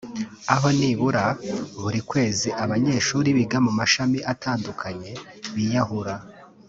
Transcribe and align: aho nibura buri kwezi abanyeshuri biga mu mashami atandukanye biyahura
aho 0.53 0.67
nibura 0.77 1.25
buri 1.81 1.99
kwezi 2.09 2.49
abanyeshuri 2.63 3.29
biga 3.37 3.57
mu 3.65 3.71
mashami 3.79 4.19
atandukanye 4.33 5.11
biyahura 5.55 6.15